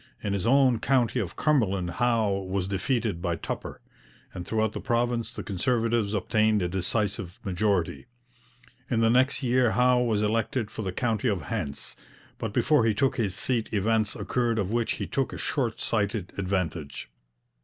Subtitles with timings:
[0.23, 3.81] In his own county of Cumberland Howe was defeated by Tupper,
[4.33, 8.07] and throughout the province the Conservatives obtained a decisive majority.
[8.89, 11.95] In the next year Howe was elected for the county of Hants,
[12.39, 16.33] but before he took his seat events occurred of which he took a short sighted
[16.35, 17.07] advantage.